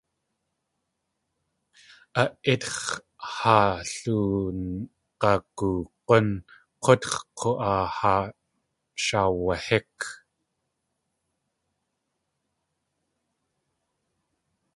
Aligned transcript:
A 2.21 2.23
ítx̲ 2.51 2.81
haa 3.33 3.73
loong̲agoog̲ún 4.01 6.29
k̲útx̲ 6.83 7.17
k̲u.aa 7.39 7.83
haa 7.97 8.23
shaawahík. 9.03 9.97